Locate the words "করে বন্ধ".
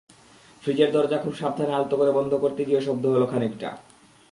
1.97-2.31